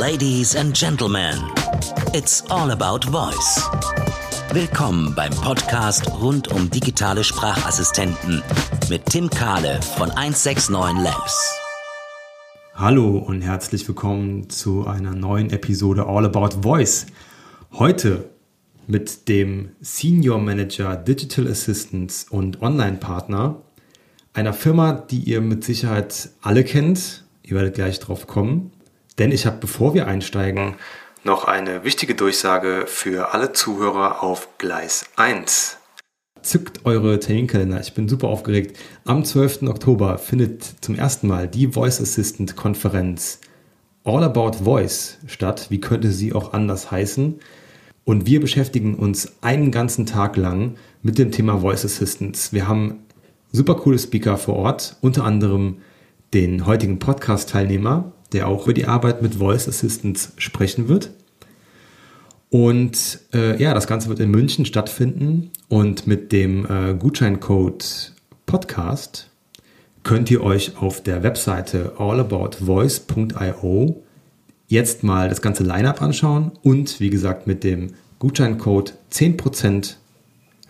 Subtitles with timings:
[0.00, 1.34] Ladies and Gentlemen,
[2.14, 3.68] it's all about voice.
[4.52, 8.40] Willkommen beim Podcast rund um digitale Sprachassistenten
[8.88, 11.52] mit Tim Kahle von 169 Labs.
[12.74, 17.06] Hallo und herzlich willkommen zu einer neuen Episode All About Voice.
[17.72, 18.30] Heute
[18.86, 23.62] mit dem Senior Manager Digital Assistance und Online-Partner
[24.32, 27.24] einer Firma, die ihr mit Sicherheit alle kennt.
[27.42, 28.70] Ihr werdet gleich drauf kommen.
[29.18, 30.74] Denn ich habe, bevor wir einsteigen,
[31.24, 35.78] noch eine wichtige Durchsage für alle Zuhörer auf Gleis 1.
[36.42, 38.78] Zückt eure Terminkalender, ich bin super aufgeregt.
[39.04, 39.62] Am 12.
[39.62, 43.40] Oktober findet zum ersten Mal die Voice Assistant Konferenz
[44.04, 45.66] All About Voice statt.
[45.70, 47.40] Wie könnte sie auch anders heißen?
[48.04, 52.52] Und wir beschäftigen uns einen ganzen Tag lang mit dem Thema Voice Assistance.
[52.52, 53.00] Wir haben
[53.52, 55.78] super coole Speaker vor Ort, unter anderem
[56.32, 61.12] den heutigen Podcast-Teilnehmer, der auch über die Arbeit mit Voice Assistance sprechen wird.
[62.50, 68.14] Und äh, ja, das Ganze wird in München stattfinden und mit dem äh, Gutscheincode
[68.46, 69.28] Podcast
[70.02, 74.02] könnt ihr euch auf der Webseite allaboutvoice.io
[74.68, 79.96] jetzt mal das ganze Lineup anschauen und wie gesagt mit dem Gutscheincode 10%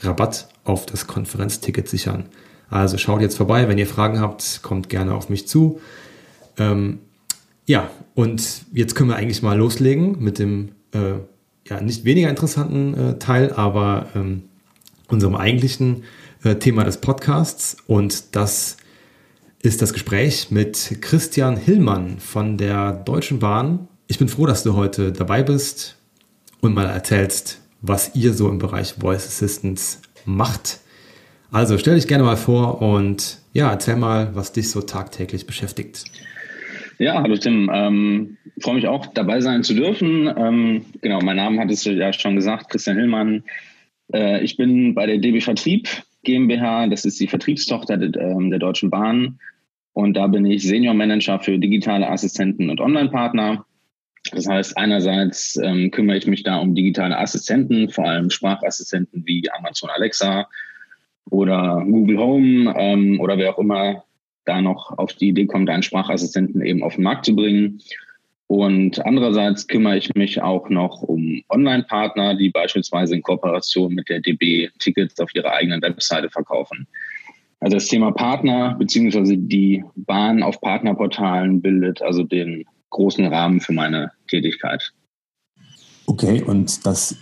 [0.01, 2.27] Rabatt auf das Konferenzticket sichern.
[2.71, 5.81] Also schaut jetzt vorbei, wenn ihr Fragen habt, kommt gerne auf mich zu.
[6.59, 7.01] Ähm,
[7.69, 11.19] ja, und jetzt können wir eigentlich mal loslegen mit dem äh,
[11.69, 14.45] ja nicht weniger interessanten äh, Teil, aber ähm,
[15.07, 16.05] unserem eigentlichen
[16.45, 17.77] äh, Thema des Podcasts.
[17.87, 18.79] Und das
[19.61, 23.87] ist das Gespräch mit Christian Hillmann von der Deutschen Bahn.
[24.07, 25.97] Ich bin froh, dass du heute dabei bist
[26.63, 30.81] und mal erzählst, was ihr so im Bereich Voice Assistance macht.
[31.51, 36.07] Also stell dich gerne mal vor und ja, erzähl mal, was dich so tagtäglich beschäftigt.
[37.01, 37.71] Ja, hallo Tim.
[37.73, 40.27] Ähm, freue mich auch dabei sein zu dürfen.
[40.37, 43.45] Ähm, genau, mein Name hat es ja schon gesagt, Christian Hillmann.
[44.13, 45.89] Äh, ich bin bei der DB Vertrieb
[46.25, 49.39] GmbH, das ist die Vertriebstochter der, ähm, der Deutschen Bahn.
[49.93, 53.65] Und da bin ich Senior Manager für digitale Assistenten und Online-Partner.
[54.33, 59.49] Das heißt, einerseits ähm, kümmere ich mich da um digitale Assistenten, vor allem Sprachassistenten wie
[59.53, 60.49] Amazon Alexa
[61.31, 64.03] oder Google Home ähm, oder wer auch immer
[64.49, 67.81] da noch auf die Idee kommt, einen Sprachassistenten eben auf den Markt zu bringen.
[68.47, 74.21] Und andererseits kümmere ich mich auch noch um Online-Partner, die beispielsweise in Kooperation mit der
[74.21, 76.87] DB Tickets auf ihrer eigenen Webseite verkaufen.
[77.61, 83.73] Also das Thema Partner beziehungsweise die Bahn auf Partnerportalen bildet also den großen Rahmen für
[83.73, 84.93] meine Tätigkeit.
[86.07, 87.19] Okay, und dass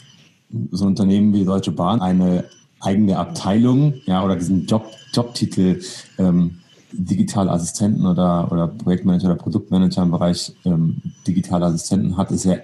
[0.71, 2.45] so Unternehmen wie Deutsche Bahn eine
[2.81, 5.81] eigene Abteilung, ja, oder diesen Job, Jobtitel
[6.19, 6.59] ähm,
[6.99, 10.97] digitale Assistenten oder, oder Projektmanager oder Produktmanager im Bereich ähm,
[11.27, 12.59] digitale Assistenten hat, ist ja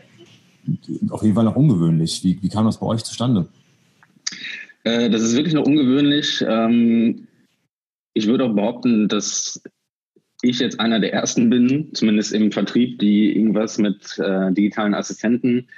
[1.10, 2.22] auf jeden Fall noch ungewöhnlich.
[2.24, 3.48] Wie, wie kam das bei euch zustande?
[4.84, 6.44] Äh, das ist wirklich noch ungewöhnlich.
[6.46, 7.26] Ähm,
[8.14, 9.62] ich würde auch behaupten, dass
[10.42, 15.68] ich jetzt einer der ersten bin, zumindest im Vertrieb, die irgendwas mit äh, digitalen Assistenten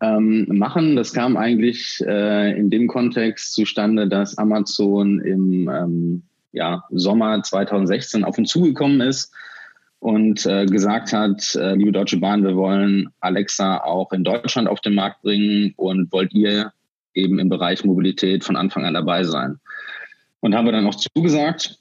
[0.00, 0.96] ähm, machen.
[0.96, 6.22] Das kam eigentlich äh, in dem Kontext zustande, dass Amazon im ähm,
[6.56, 9.32] ja, Sommer 2016 auf uns zugekommen ist
[9.98, 14.80] und äh, gesagt hat, äh, liebe Deutsche Bahn, wir wollen Alexa auch in Deutschland auf
[14.80, 16.72] den Markt bringen und wollt ihr
[17.12, 19.58] eben im Bereich Mobilität von Anfang an dabei sein.
[20.40, 21.78] Und haben wir dann auch zugesagt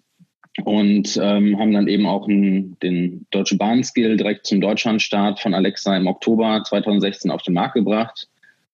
[0.65, 5.53] und ähm, haben dann eben auch einen, den Deutsche Bahn Skill direkt zum Deutschlandstart von
[5.53, 8.27] Alexa im Oktober 2016 auf den Markt gebracht.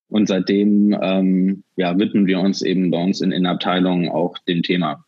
[0.10, 4.64] Und seitdem ähm, ja, widmen wir uns eben bei uns in, in Abteilungen auch dem
[4.64, 5.04] Thema.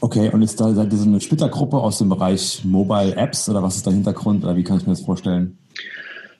[0.00, 3.62] Okay, und ist da seid ihr so eine Splittergruppe aus dem Bereich Mobile Apps oder
[3.62, 5.58] was ist der Hintergrund oder wie kann ich mir das vorstellen?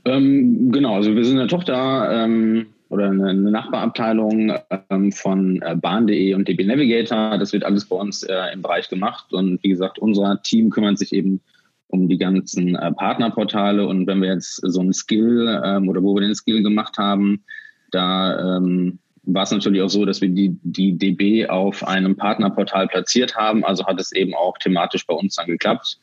[0.05, 4.53] Ähm, genau, also wir sind eine Tochter ähm, oder eine, eine Nachbarabteilung
[4.91, 7.39] ähm, von äh, Bahn.de und DB Navigator.
[7.39, 10.99] Das wird alles bei uns äh, im Bereich gemacht und wie gesagt, unser Team kümmert
[10.99, 11.41] sich eben
[11.89, 16.15] um die ganzen äh, Partnerportale und wenn wir jetzt so einen Skill ähm, oder wo
[16.15, 17.43] wir den Skill gemacht haben,
[17.91, 22.87] da ähm, war es natürlich auch so, dass wir die, die DB auf einem Partnerportal
[22.87, 23.65] platziert haben.
[23.65, 25.99] Also hat es eben auch thematisch bei uns dann geklappt.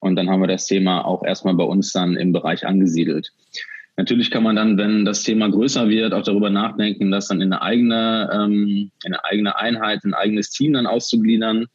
[0.00, 3.32] Und dann haben wir das Thema auch erstmal bei uns dann im Bereich angesiedelt.
[3.96, 7.52] Natürlich kann man dann, wenn das Thema größer wird, auch darüber nachdenken, das dann in
[7.52, 11.66] eine eigene, ähm, in eine eigene Einheit, ein eigenes Team dann auszugliedern.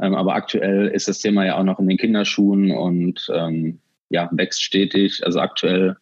[0.00, 4.28] Ähm, aber aktuell ist das Thema ja auch noch in den Kinderschuhen und ähm, ja,
[4.32, 5.22] wächst stetig.
[5.24, 5.96] Also aktuell,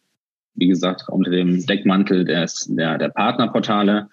[0.53, 4.09] wie gesagt, unter dem Deckmantel des, der, der Partnerportale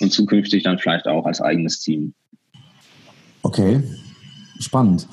[0.00, 2.14] und zukünftig dann vielleicht auch als eigenes Team.
[3.42, 3.82] Okay,
[4.58, 5.06] spannend.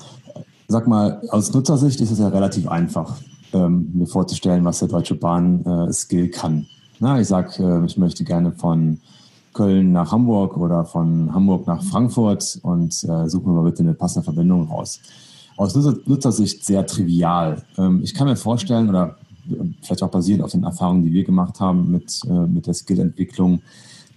[0.68, 3.20] Sag mal, aus Nutzersicht ist es ja relativ einfach.
[3.54, 6.66] ähm, mir vorzustellen, was der Deutsche Bahn äh, Skill kann.
[7.00, 9.00] Na, ich sage, äh, ich möchte gerne von
[9.52, 13.94] Köln nach Hamburg oder von Hamburg nach Frankfurt und äh, suche mir mal bitte eine
[13.94, 15.00] passende Verbindung raus.
[15.56, 17.62] Aus Nutzersicht sehr trivial.
[17.76, 19.16] Ähm, ich kann mir vorstellen, oder
[19.82, 23.60] vielleicht auch basierend auf den Erfahrungen, die wir gemacht haben mit, äh, mit der Skillentwicklung,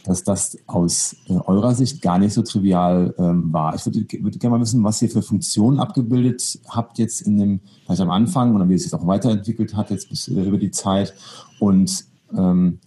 [0.06, 3.76] dass das aus äh, eurer Sicht gar nicht so trivial ähm, war.
[3.76, 7.60] Ich würde, würde gerne mal wissen, was ihr für Funktionen abgebildet habt jetzt in dem,
[7.86, 10.72] vielleicht am Anfang oder wie es sich auch weiterentwickelt hat jetzt bis, äh, über die
[10.72, 11.14] Zeit
[11.60, 12.06] und
[12.36, 12.80] ähm,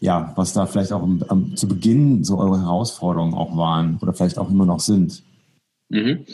[0.00, 4.12] ja, was da vielleicht auch am, am, zu Beginn so eure Herausforderungen auch waren oder
[4.12, 5.22] vielleicht auch immer noch sind.
[5.88, 6.26] Mhm.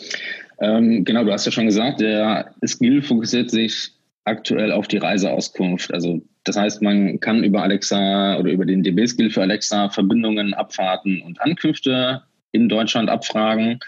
[0.60, 3.92] Ähm, genau, du hast ja schon gesagt, der Skill fokussiert sich
[4.24, 5.92] aktuell auf die Reiseauskunft.
[5.92, 11.22] Also das heißt, man kann über Alexa oder über den DB-Skill für Alexa Verbindungen, Abfahrten
[11.22, 13.78] und Ankünfte in Deutschland abfragen.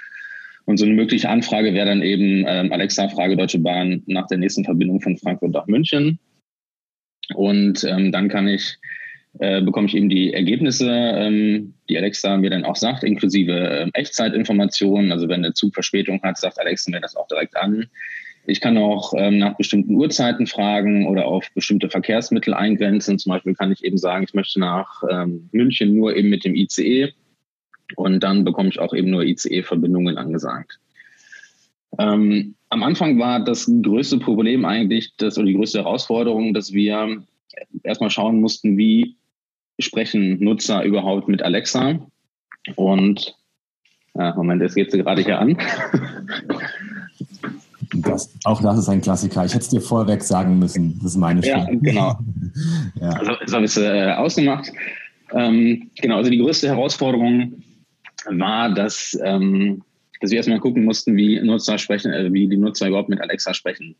[0.65, 4.39] Und so eine mögliche Anfrage wäre dann eben ähm, Alexa, Frage Deutsche Bahn nach der
[4.39, 6.19] nächsten Verbindung von Frankfurt nach München.
[7.35, 8.79] Und ähm, dann kann ich,
[9.41, 13.91] äh, bekomme ich eben die Ergebnisse, ähm, die Alexa mir dann auch sagt, inklusive äh,
[13.93, 15.13] Echtzeitinformationen.
[15.13, 17.87] Also wenn der Zug Verspätung hat, sagt Alexa mir das auch direkt an.
[18.47, 23.19] Ich kann auch ähm, nach bestimmten Uhrzeiten fragen oder auf bestimmte Verkehrsmittel eingrenzen.
[23.19, 26.55] Zum Beispiel kann ich eben sagen, ich möchte nach ähm, München nur eben mit dem
[26.55, 27.13] ICE
[27.97, 30.79] und dann bekomme ich auch eben nur ICE-Verbindungen angesagt.
[31.99, 37.23] Ähm, am Anfang war das größte Problem eigentlich, das, oder die größte Herausforderung, dass wir
[37.83, 39.17] erstmal schauen mussten, wie
[39.79, 42.01] sprechen Nutzer überhaupt mit Alexa.
[42.77, 43.37] Und
[44.15, 45.57] äh, Moment, jetzt geht sie gerade hier an.
[48.03, 49.45] Das, auch das ist ein Klassiker.
[49.45, 50.99] Ich hätte es dir vorweg sagen müssen.
[50.99, 51.55] Das ist meine Schuld.
[51.55, 52.19] Ja, genau.
[53.01, 53.09] ja.
[53.11, 54.73] Also, das habe ich äh, ausgemacht.
[55.33, 57.63] Ähm, genau, also die größte Herausforderung
[58.27, 59.83] war, dass, ähm,
[60.21, 63.55] dass wir erstmal gucken mussten, wie Nutzer sprechen, äh, wie die Nutzer überhaupt mit Alexa
[63.55, 63.97] sprechen.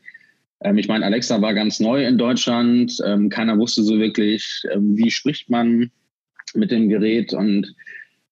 [0.61, 2.97] Ähm, ich meine, Alexa war ganz neu in Deutschland.
[3.05, 5.91] Ähm, keiner wusste so wirklich, ähm, wie spricht man
[6.55, 7.75] mit dem Gerät und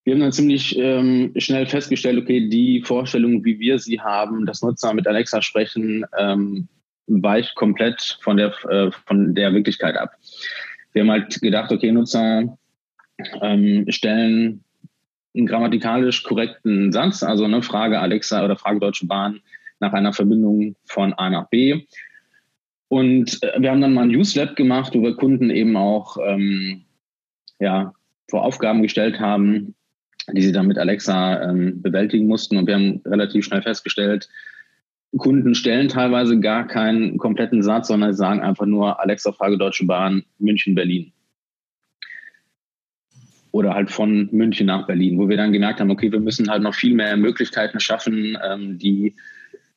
[0.05, 4.63] wir haben dann ziemlich ähm, schnell festgestellt, okay, die Vorstellung, wie wir sie haben, dass
[4.63, 6.69] Nutzer mit Alexa sprechen, ähm,
[7.07, 10.15] weicht komplett von der, äh, von der Wirklichkeit ab.
[10.93, 12.59] Wir haben halt gedacht, okay, Nutzer
[13.41, 14.65] ähm, stellen
[15.35, 19.41] einen grammatikalisch korrekten Satz, also eine Frage Alexa oder Frage Deutsche Bahn
[19.81, 21.87] nach einer Verbindung von A nach B.
[22.89, 26.85] Und äh, wir haben dann mal ein Newslab gemacht, wo wir Kunden eben auch ähm,
[27.59, 27.95] ja,
[28.29, 29.75] vor Aufgaben gestellt haben,
[30.31, 32.57] die sie dann mit Alexa ähm, bewältigen mussten.
[32.57, 34.29] Und wir haben relativ schnell festgestellt,
[35.19, 40.25] Kunden stellen teilweise gar keinen kompletten Satz, sondern sagen einfach nur Alexa Frage Deutsche Bahn
[40.39, 41.13] München Berlin.
[43.51, 46.63] Oder halt von München nach Berlin, wo wir dann gemerkt haben, okay, wir müssen halt
[46.63, 49.15] noch viel mehr Möglichkeiten schaffen, ähm, die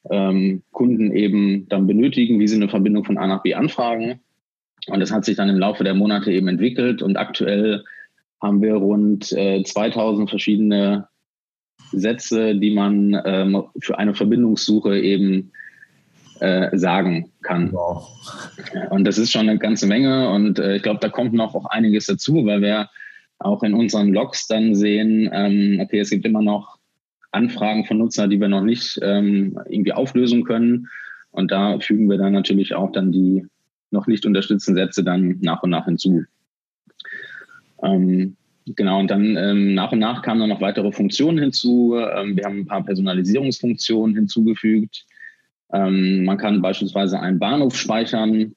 [0.09, 4.21] ähm, Kunden eben dann benötigen, wie sie eine Verbindung von A nach B anfragen.
[4.87, 7.83] Und das hat sich dann im Laufe der Monate eben entwickelt und aktuell
[8.41, 11.07] haben wir rund äh, 2000 verschiedene
[11.91, 15.51] Sätze, die man ähm, für eine Verbindungssuche eben
[16.39, 17.71] äh, sagen kann.
[17.71, 18.07] Wow.
[18.89, 21.65] Und das ist schon eine ganze Menge und äh, ich glaube, da kommt noch auch
[21.65, 22.89] einiges dazu, weil wir
[23.39, 26.77] auch in unseren Logs dann sehen, ähm, okay, es gibt immer noch
[27.31, 30.87] Anfragen von Nutzern, die wir noch nicht ähm, irgendwie auflösen können.
[31.31, 33.45] Und da fügen wir dann natürlich auch dann die
[33.91, 36.23] noch nicht unterstützten Sätze dann nach und nach hinzu.
[37.85, 41.95] Ähm, genau, und dann ähm, nach und nach kamen dann noch weitere Funktionen hinzu.
[41.95, 45.05] Ähm, wir haben ein paar Personalisierungsfunktionen hinzugefügt.
[45.73, 48.55] Ähm, man kann beispielsweise einen Bahnhof speichern.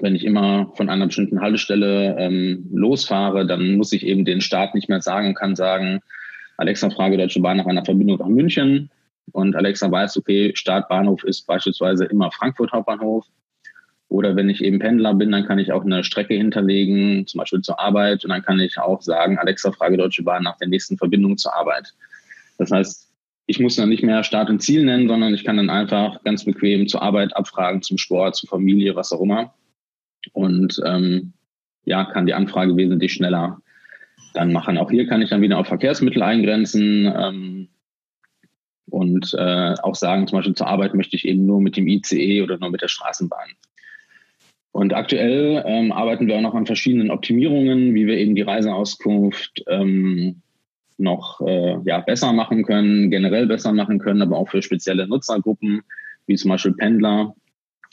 [0.00, 4.74] Wenn ich immer von einer bestimmten Haltestelle ähm, losfahre, dann muss ich eben den Start
[4.74, 6.00] nicht mehr sagen, kann sagen,
[6.58, 8.90] Alexa frage Deutsche Bahn nach einer Verbindung nach München.
[9.32, 13.26] Und Alexa weiß, okay, Startbahnhof ist beispielsweise immer Frankfurt Hauptbahnhof.
[14.08, 17.60] Oder wenn ich eben Pendler bin, dann kann ich auch eine Strecke hinterlegen, zum Beispiel
[17.60, 18.24] zur Arbeit.
[18.24, 21.56] Und dann kann ich auch sagen, Alexa, frage Deutsche Bahn nach der nächsten Verbindung zur
[21.56, 21.92] Arbeit.
[22.58, 23.10] Das heißt,
[23.46, 26.44] ich muss dann nicht mehr Start und Ziel nennen, sondern ich kann dann einfach ganz
[26.44, 29.54] bequem zur Arbeit abfragen, zum Sport, zur Familie, was auch immer.
[30.32, 31.32] Und ähm,
[31.84, 33.60] ja, kann die Anfrage wesentlich schneller
[34.34, 34.78] dann machen.
[34.78, 37.68] Auch hier kann ich dann wieder auf Verkehrsmittel eingrenzen ähm,
[38.90, 42.42] und äh, auch sagen, zum Beispiel zur Arbeit möchte ich eben nur mit dem ICE
[42.42, 43.50] oder nur mit der Straßenbahn.
[44.76, 49.64] Und aktuell ähm, arbeiten wir auch noch an verschiedenen Optimierungen, wie wir eben die Reiseauskunft
[49.68, 50.42] ähm,
[50.98, 55.80] noch äh, ja, besser machen können, generell besser machen können, aber auch für spezielle Nutzergruppen,
[56.26, 57.34] wie zum Beispiel Pendler,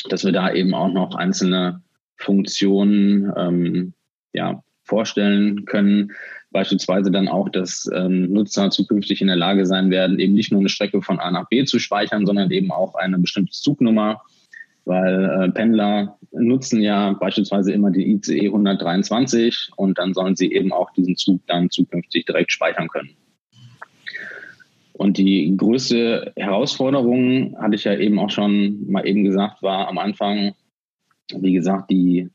[0.09, 1.81] dass wir da eben auch noch einzelne
[2.17, 3.93] Funktionen ähm,
[4.33, 6.11] ja, vorstellen können.
[6.51, 10.59] Beispielsweise dann auch, dass ähm, Nutzer zukünftig in der Lage sein werden, eben nicht nur
[10.59, 14.21] eine Strecke von A nach B zu speichern, sondern eben auch eine bestimmte Zugnummer
[14.85, 20.71] weil äh, Pendler nutzen ja beispielsweise immer die ICE 123 und dann sollen sie eben
[20.71, 23.15] auch diesen Zug dann zukünftig direkt speichern können.
[24.93, 29.97] Und die größte Herausforderung, hatte ich ja eben auch schon mal eben gesagt, war am
[29.97, 30.53] Anfang,
[31.35, 32.29] wie gesagt, die,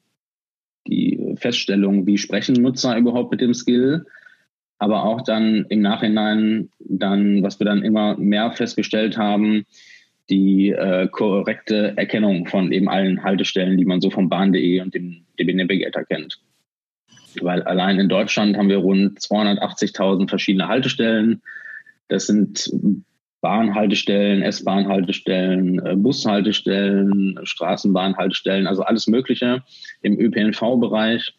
[0.87, 4.07] die Feststellung, wie sprechen Nutzer überhaupt mit dem Skill,
[4.79, 9.65] aber auch dann im Nachhinein dann, was wir dann immer mehr festgestellt haben,
[10.31, 15.25] die äh, korrekte Erkennung von eben allen Haltestellen, die man so vom Bahn.de und dem
[15.39, 16.39] DB Navigator kennt.
[17.41, 21.43] Weil allein in Deutschland haben wir rund 280.000 verschiedene Haltestellen.
[22.09, 22.71] Das sind
[23.41, 29.63] Bahnhaltestellen, S-Bahn-Haltestellen, äh, Bushaltestellen, Straßenbahnhaltestellen, also alles Mögliche
[30.03, 31.35] im ÖPNV-Bereich.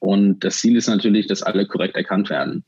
[0.00, 2.64] Und das Ziel ist natürlich, dass alle korrekt erkannt werden.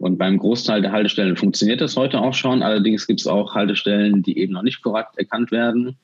[0.00, 2.62] Und beim Großteil der Haltestellen funktioniert das heute auch schon.
[2.62, 5.98] Allerdings gibt es auch Haltestellen, die eben noch nicht korrekt erkannt werden.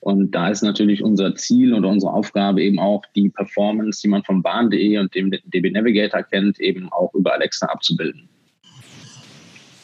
[0.00, 4.22] Und da ist natürlich unser Ziel oder unsere Aufgabe eben auch, die Performance, die man
[4.22, 8.28] vom Bahn.de und dem DB Navigator kennt, eben auch über Alexa abzubilden.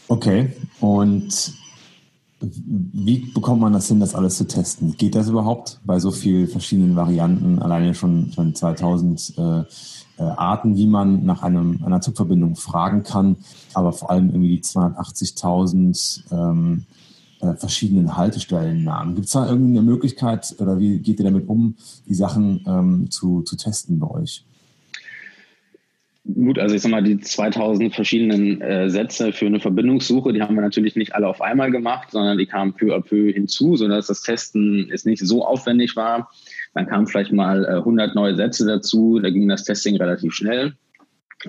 [0.09, 1.55] Okay, und
[2.41, 4.95] wie bekommt man das hin, das alles zu testen?
[4.99, 9.65] Geht das überhaupt bei so vielen verschiedenen Varianten, alleine schon, schon 2000 äh, äh,
[10.23, 13.37] Arten, wie man nach einem, einer Zugverbindung fragen kann,
[13.75, 16.85] aber vor allem irgendwie die 280.000 ähm,
[17.41, 19.15] äh, verschiedenen Haltestellennamen.
[19.15, 23.43] Gibt es da irgendeine Möglichkeit oder wie geht ihr damit um, die Sachen ähm, zu,
[23.43, 24.45] zu testen bei euch?
[26.33, 30.55] Gut, also ich sag mal, die 2000 verschiedenen äh, Sätze für eine Verbindungssuche, die haben
[30.55, 34.07] wir natürlich nicht alle auf einmal gemacht, sondern die kamen peu à peu hinzu, sodass
[34.07, 36.31] das Testen jetzt nicht so aufwendig war.
[36.75, 40.75] Dann kamen vielleicht mal äh, 100 neue Sätze dazu, da ging das Testing relativ schnell.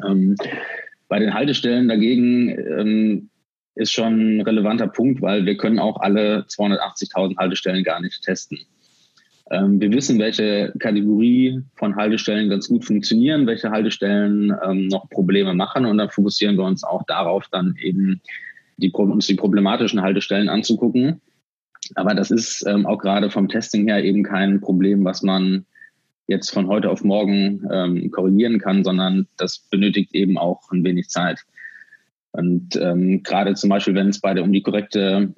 [0.06, 0.36] Ähm,
[1.08, 3.30] bei den Haltestellen dagegen ähm,
[3.76, 8.60] ist schon ein relevanter Punkt, weil wir können auch alle 280.000 Haltestellen gar nicht testen.
[9.52, 15.54] Ähm, wir wissen, welche Kategorie von Haltestellen ganz gut funktionieren, welche Haltestellen ähm, noch Probleme
[15.54, 18.22] machen und dann fokussieren wir uns auch darauf, dann eben
[18.78, 21.22] die, uns die problematischen Haltestellen anzugucken
[21.94, 25.66] aber das ist ähm, auch gerade vom Testing her eben kein Problem, was man
[26.28, 31.10] jetzt von heute auf morgen ähm, korrigieren kann, sondern das benötigt eben auch ein wenig
[31.10, 31.42] Zeit.
[32.32, 35.34] Und ähm, gerade zum Beispiel, wenn es bei der um die korrekte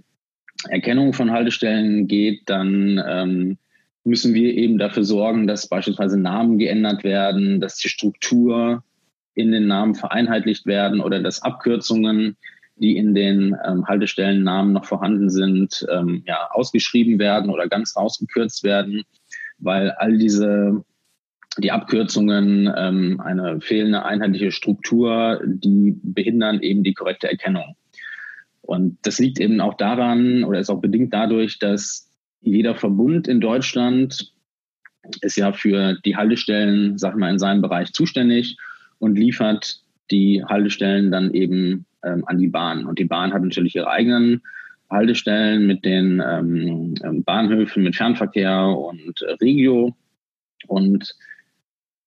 [0.69, 3.57] Erkennung von Haltestellen geht, dann ähm,
[4.03, 8.83] müssen wir eben dafür sorgen, dass beispielsweise Namen geändert werden, dass die Struktur
[9.35, 12.37] in den Namen vereinheitlicht werden oder dass Abkürzungen
[12.79, 18.63] die in den ähm, Haltestellennamen noch vorhanden sind, ähm, ja, ausgeschrieben werden oder ganz rausgekürzt
[18.63, 19.03] werden,
[19.57, 20.83] weil all diese
[21.59, 27.75] die Abkürzungen, ähm, eine fehlende einheitliche Struktur, die behindern eben die korrekte Erkennung.
[28.61, 33.41] Und das liegt eben auch daran oder ist auch bedingt dadurch, dass jeder Verbund in
[33.41, 34.33] Deutschland
[35.21, 38.57] ist ja für die Haltestellen, sag mal, in seinem Bereich zuständig
[38.99, 39.81] und liefert
[40.11, 42.85] die Haltestellen dann eben ähm, an die Bahn.
[42.85, 44.41] Und die Bahn hat natürlich ihre eigenen
[44.89, 49.95] Haltestellen mit den ähm, ähm, Bahnhöfen, mit Fernverkehr und äh, Regio.
[50.67, 51.15] Und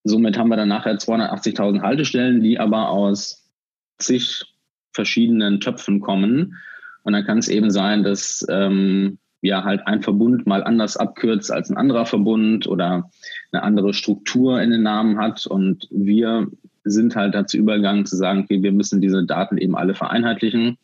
[0.04, 3.50] somit haben wir dann nachher 280.000 Haltestellen, die aber aus
[3.98, 4.44] zig
[4.92, 6.56] verschiedenen Töpfen kommen.
[7.02, 11.50] Und dann kann es eben sein, dass ähm, ja halt ein Verbund mal anders abkürzt
[11.50, 13.10] als ein anderer Verbund oder
[13.52, 15.46] eine andere Struktur in den Namen hat.
[15.46, 16.48] Und wir
[16.84, 20.78] sind halt dazu übergegangen zu sagen, okay, wir müssen diese Daten eben alle vereinheitlichen,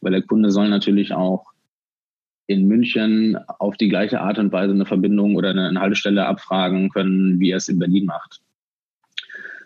[0.00, 1.52] weil der Kunde soll natürlich auch
[2.46, 7.40] in München auf die gleiche Art und Weise eine Verbindung oder eine Haltestelle abfragen können,
[7.40, 8.40] wie er es in Berlin macht.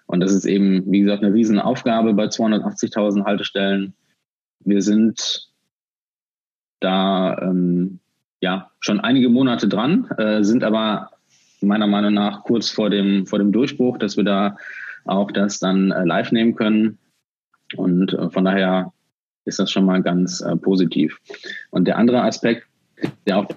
[0.06, 3.94] Und das ist eben, wie gesagt, eine Riesenaufgabe bei 280.000 Haltestellen.
[4.60, 5.48] Wir sind
[6.80, 8.00] da ähm,
[8.40, 11.10] ja schon einige Monate dran, äh, sind aber
[11.60, 14.56] meiner Meinung nach kurz vor dem, vor dem Durchbruch, dass wir da
[15.04, 16.98] auch das dann äh, live nehmen können.
[17.76, 18.92] Und äh, von daher
[19.44, 21.18] ist das schon mal ganz äh, positiv.
[21.70, 22.66] Und der andere Aspekt,
[23.26, 23.48] der auch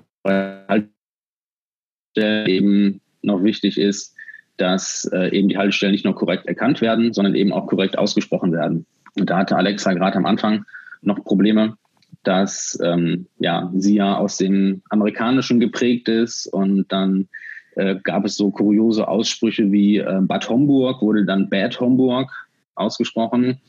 [2.15, 4.15] eben noch wichtig ist,
[4.57, 8.85] dass eben die Haltestellen nicht nur korrekt erkannt werden, sondern eben auch korrekt ausgesprochen werden.
[9.19, 10.63] Und da hatte Alexa gerade am Anfang
[11.01, 11.75] noch Probleme,
[12.23, 17.27] dass ähm, ja, sie ja aus dem Amerikanischen geprägt ist und dann
[17.75, 22.31] äh, gab es so kuriose Aussprüche wie äh, Bad Homburg wurde dann Bad Homburg
[22.75, 23.59] ausgesprochen.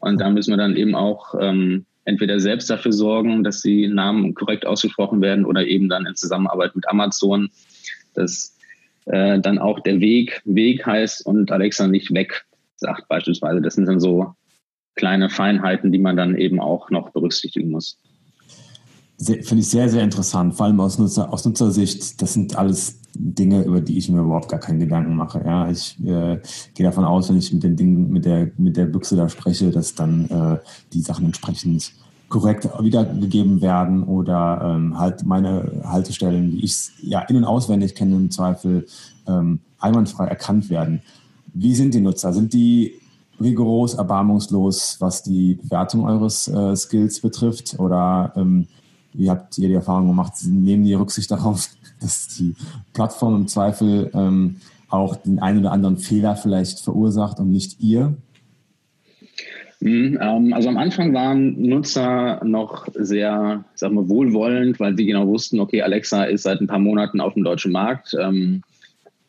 [0.00, 4.34] Und da müssen wir dann eben auch ähm, entweder selbst dafür sorgen, dass die Namen
[4.34, 7.50] korrekt ausgesprochen werden oder eben dann in Zusammenarbeit mit Amazon,
[8.14, 8.56] dass
[9.06, 12.44] äh, dann auch der Weg Weg heißt und Alexa nicht weg
[12.76, 13.60] sagt beispielsweise.
[13.60, 14.34] Das sind dann so
[14.94, 17.98] kleine Feinheiten, die man dann eben auch noch berücksichtigen muss.
[19.22, 22.20] Finde ich sehr, sehr interessant, vor allem aus, Nutzer, aus Nutzersicht.
[22.20, 25.42] Das sind alles Dinge, über die ich mir überhaupt gar keinen Gedanken mache.
[25.44, 26.40] Ja, ich äh,
[26.74, 29.70] gehe davon aus, wenn ich mit den Dingen, mit der, mit der Büchse da spreche,
[29.70, 30.58] dass dann äh,
[30.92, 31.92] die Sachen entsprechend
[32.28, 38.16] korrekt wiedergegeben werden oder ähm, halt meine Haltestellen, die ich ja in- und auswendig kenne,
[38.16, 38.86] im Zweifel
[39.28, 41.02] ähm, einwandfrei erkannt werden.
[41.52, 42.32] Wie sind die Nutzer?
[42.32, 42.94] Sind die
[43.38, 47.78] rigoros, erbarmungslos, was die Bewertung eures äh, Skills betrifft?
[47.78, 48.66] Oder ähm,
[49.12, 50.34] wie habt ihr die Erfahrung gemacht?
[50.44, 51.68] Nehmen die Rücksicht darauf,
[52.00, 52.54] dass die
[52.92, 54.56] Plattform im Zweifel ähm,
[54.88, 58.14] auch den einen oder anderen Fehler vielleicht verursacht und nicht ihr?
[59.80, 65.26] Mhm, ähm, also am Anfang waren Nutzer noch sehr, sagen wir, wohlwollend, weil sie genau
[65.26, 68.14] wussten, okay, Alexa ist seit ein paar Monaten auf dem deutschen Markt.
[68.20, 68.62] Ähm,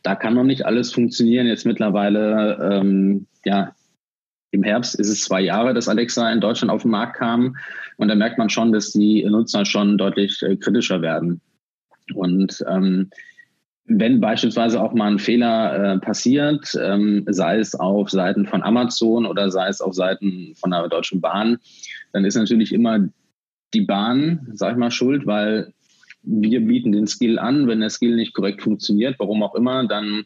[0.03, 1.47] da kann noch nicht alles funktionieren.
[1.47, 3.71] Jetzt mittlerweile, ähm, ja,
[4.53, 7.57] im Herbst ist es zwei Jahre, dass Alexa in Deutschland auf den Markt kam.
[7.97, 11.41] Und da merkt man schon, dass die Nutzer schon deutlich äh, kritischer werden.
[12.13, 13.09] Und ähm,
[13.85, 19.25] wenn beispielsweise auch mal ein Fehler äh, passiert, ähm, sei es auf Seiten von Amazon
[19.25, 21.57] oder sei es auf Seiten von der Deutschen Bahn,
[22.11, 23.09] dann ist natürlich immer
[23.73, 25.73] die Bahn, sag ich mal, schuld, weil
[26.21, 27.67] wir bieten den Skill an.
[27.67, 30.25] Wenn der Skill nicht korrekt funktioniert, warum auch immer, dann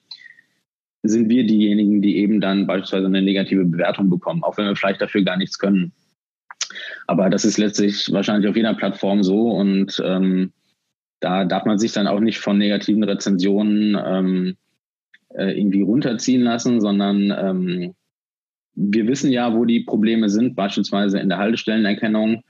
[1.10, 5.02] sind wir diejenigen, die eben dann beispielsweise eine negative Bewertung bekommen, auch wenn wir vielleicht
[5.02, 5.92] dafür gar nichts können.
[7.08, 10.52] Aber das ist letztlich wahrscheinlich auf jeder Plattform so und ähm,
[11.20, 14.58] da darf man sich dann auch nicht von negativen Rezensionen ähm,
[15.30, 17.96] äh, irgendwie runterziehen lassen, sondern ähm,
[18.76, 22.44] wir wissen ja, wo die Probleme sind, beispielsweise in der Haltestellenerkennung.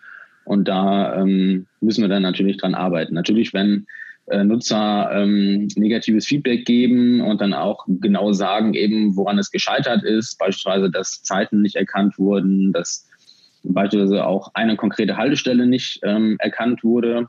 [0.43, 3.13] Und da ähm, müssen wir dann natürlich dran arbeiten.
[3.13, 3.87] Natürlich, wenn
[4.27, 10.37] Nutzer ähm, negatives Feedback geben und dann auch genau sagen, eben woran es gescheitert ist,
[10.37, 13.07] beispielsweise, dass Zeiten nicht erkannt wurden, dass
[13.63, 17.27] beispielsweise auch eine konkrete Haltestelle nicht ähm, erkannt wurde,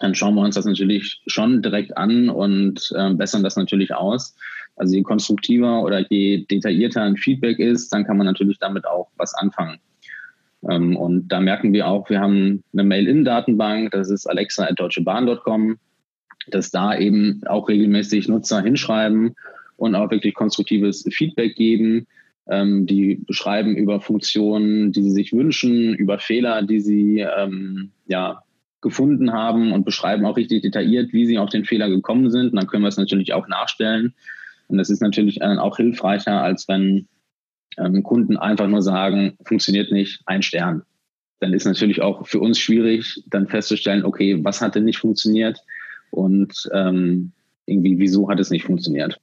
[0.00, 4.36] dann schauen wir uns das natürlich schon direkt an und äh, bessern das natürlich aus.
[4.76, 9.08] Also je konstruktiver oder je detaillierter ein Feedback ist, dann kann man natürlich damit auch
[9.16, 9.80] was anfangen.
[10.68, 15.78] Ähm, und da merken wir auch, wir haben eine Mail-In-Datenbank, das ist alexa.deutschebahn.com,
[16.50, 19.34] dass da eben auch regelmäßig Nutzer hinschreiben
[19.76, 22.06] und auch wirklich konstruktives Feedback geben.
[22.50, 28.42] Ähm, die beschreiben über Funktionen, die sie sich wünschen, über Fehler, die sie ähm, ja,
[28.80, 32.50] gefunden haben und beschreiben auch richtig detailliert, wie sie auf den Fehler gekommen sind.
[32.50, 34.14] Und dann können wir es natürlich auch nachstellen.
[34.68, 37.08] Und das ist natürlich auch hilfreicher, als wenn
[37.76, 40.82] ähm, Kunden einfach nur sagen, funktioniert nicht, ein Stern.
[41.40, 45.62] Dann ist natürlich auch für uns schwierig, dann festzustellen, okay, was hat denn nicht funktioniert
[46.10, 47.32] und ähm,
[47.66, 49.20] irgendwie, wieso hat es nicht funktioniert.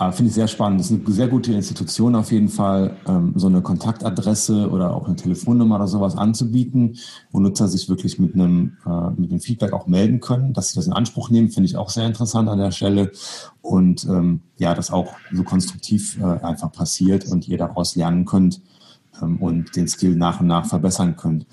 [0.00, 0.80] Aber finde ich sehr spannend.
[0.80, 5.06] Das ist eine sehr gute Institution auf jeden Fall, ähm, so eine Kontaktadresse oder auch
[5.06, 6.96] eine Telefonnummer oder sowas anzubieten,
[7.30, 10.76] wo Nutzer sich wirklich mit einem, äh, mit einem Feedback auch melden können, dass sie
[10.76, 13.12] das in Anspruch nehmen, finde ich auch sehr interessant an der Stelle.
[13.60, 18.62] Und ähm, ja, das auch so konstruktiv äh, einfach passiert und ihr daraus lernen könnt
[19.20, 21.44] ähm, und den Skill nach und nach verbessern könnt.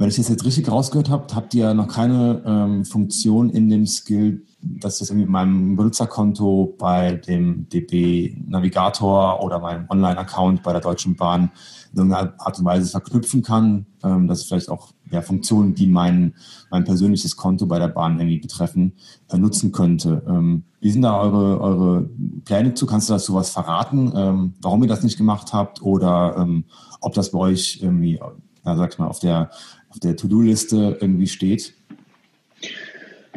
[0.00, 3.86] Wenn ich das jetzt richtig rausgehört habe, habt ihr noch keine ähm, Funktion in dem
[3.86, 10.62] Skill, dass ich das irgendwie mit meinem Benutzerkonto bei dem DB Navigator oder meinem Online-Account
[10.62, 11.50] bei der Deutschen Bahn
[11.92, 15.86] in irgendeiner Art und Weise verknüpfen kann, ähm, dass ich vielleicht auch ja, Funktionen, die
[15.86, 16.32] mein,
[16.70, 18.94] mein persönliches Konto bei der Bahn irgendwie betreffen,
[19.28, 20.22] äh, nutzen könnte.
[20.26, 22.08] Ähm, wie sind da eure, eure
[22.46, 22.86] Pläne zu?
[22.86, 26.64] Kannst du dazu was verraten, ähm, warum ihr das nicht gemacht habt oder ähm,
[27.02, 28.18] ob das bei euch irgendwie,
[28.64, 29.50] ja, sag ich mal, auf der
[29.90, 31.74] auf der To-Do-Liste irgendwie steht?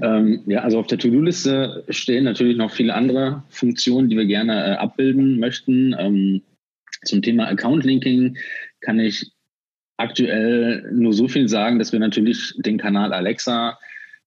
[0.01, 4.65] Ähm, ja, also auf der To-Do-Liste stehen natürlich noch viele andere Funktionen, die wir gerne
[4.65, 5.95] äh, abbilden möchten.
[5.97, 6.41] Ähm,
[7.03, 8.37] zum Thema Account-Linking
[8.81, 9.31] kann ich
[9.97, 13.77] aktuell nur so viel sagen, dass wir natürlich den Kanal Alexa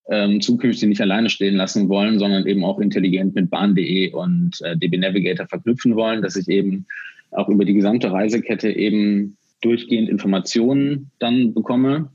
[0.09, 4.77] ähm, zukünftig nicht alleine stehen lassen wollen, sondern eben auch intelligent mit Bahn.de und äh,
[4.77, 6.85] DB Navigator verknüpfen wollen, dass ich eben
[7.31, 12.09] auch über die gesamte Reisekette eben durchgehend Informationen dann bekomme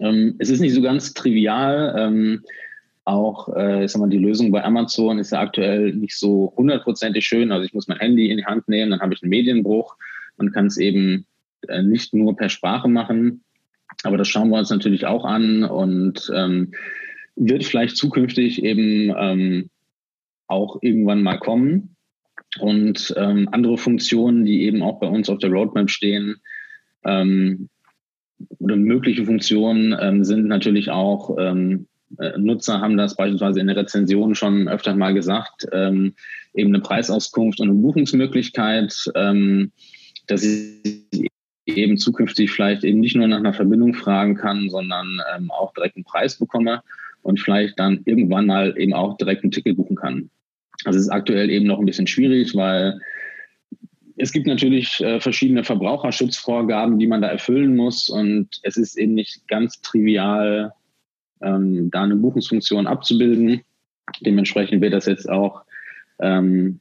[0.00, 1.94] ähm, es ist nicht so ganz trivial.
[1.96, 2.42] Ähm,
[3.04, 7.52] auch, äh, sag mal, die Lösung bei Amazon ist ja aktuell nicht so hundertprozentig schön.
[7.52, 9.96] Also ich muss mein Handy in die Hand nehmen, dann habe ich einen Medienbruch
[10.36, 11.26] und kann es eben
[11.68, 13.44] äh, nicht nur per Sprache machen.
[14.02, 16.72] Aber das schauen wir uns natürlich auch an und ähm,
[17.36, 19.70] wird vielleicht zukünftig eben ähm,
[20.46, 21.96] auch irgendwann mal kommen.
[22.60, 26.36] Und ähm, andere Funktionen, die eben auch bei uns auf der Roadmap stehen,
[27.04, 27.68] ähm,
[28.58, 31.86] oder mögliche Funktionen ähm, sind natürlich auch, ähm,
[32.18, 36.14] äh, Nutzer haben das beispielsweise in der Rezension schon öfter mal gesagt, ähm,
[36.54, 39.72] eben eine Preisauskunft und eine Buchungsmöglichkeit, ähm,
[40.26, 41.08] dass sie
[41.66, 45.96] eben zukünftig vielleicht eben nicht nur nach einer Verbindung fragen kann, sondern ähm, auch direkt
[45.96, 46.82] einen Preis bekomme
[47.22, 50.30] und vielleicht dann irgendwann mal eben auch direkt ein Ticket buchen kann.
[50.84, 53.00] Also es ist aktuell eben noch ein bisschen schwierig, weil
[54.16, 59.14] es gibt natürlich äh, verschiedene Verbraucherschutzvorgaben, die man da erfüllen muss und es ist eben
[59.14, 60.72] nicht ganz trivial,
[61.42, 63.62] ähm, da eine Buchungsfunktion abzubilden.
[64.20, 65.62] Dementsprechend wird das jetzt auch
[66.20, 66.80] ähm,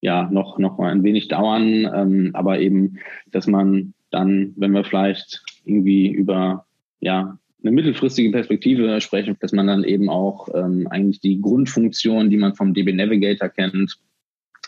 [0.00, 2.98] ja noch, noch mal ein wenig dauern, ähm, aber eben,
[3.30, 6.66] dass man dann, wenn wir vielleicht irgendwie über
[7.00, 12.36] ja, eine mittelfristige Perspektive sprechen, dass man dann eben auch ähm, eigentlich die Grundfunktion, die
[12.36, 13.98] man vom DB Navigator kennt,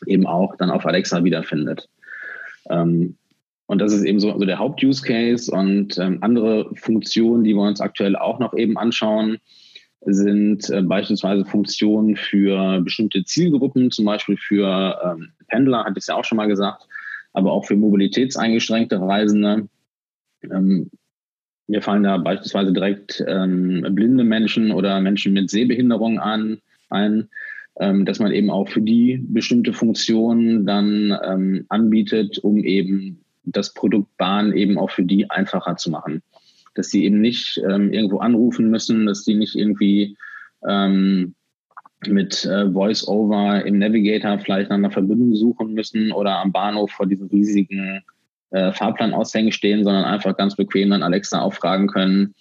[0.06, 1.88] eben auch dann auf Alexa wiederfindet.
[2.70, 3.16] Ähm,
[3.66, 7.62] und das ist eben so also der Haupt-Use Case und ähm, andere Funktionen, die wir
[7.62, 9.38] uns aktuell auch noch eben anschauen,
[10.06, 16.08] sind äh, beispielsweise Funktionen für bestimmte Zielgruppen, zum Beispiel für ähm, Pendler, hatte ich es
[16.08, 16.86] ja auch schon mal gesagt,
[17.32, 19.68] aber auch für mobilitätseingeschränkte Reisende.
[20.42, 20.90] Ähm,
[21.66, 26.58] mir fallen da beispielsweise direkt ähm, blinde Menschen oder Menschen mit Sehbehinderung an,
[26.90, 27.30] ein,
[27.80, 33.74] ähm, dass man eben auch für die bestimmte Funktionen dann ähm, anbietet, um eben das
[33.74, 36.22] Produkt Bahn eben auch für die einfacher zu machen.
[36.74, 40.16] Dass sie eben nicht ähm, irgendwo anrufen müssen, dass die nicht irgendwie
[40.66, 41.34] ähm,
[42.06, 47.06] mit äh, Voice-Over im Navigator vielleicht nach einer Verbindung suchen müssen oder am Bahnhof vor
[47.06, 48.02] diesen riesigen
[48.50, 52.34] äh, Fahrplanaushängen stehen, sondern einfach ganz bequem dann Alexa auch fragen können,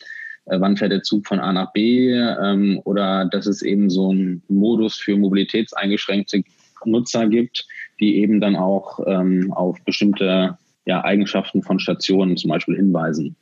[0.45, 4.43] wann fährt der Zug von A nach B ähm, oder dass es eben so einen
[4.47, 6.43] Modus für mobilitätseingeschränkte
[6.85, 7.65] Nutzer gibt,
[7.99, 13.35] die eben dann auch ähm, auf bestimmte ja, Eigenschaften von Stationen zum Beispiel hinweisen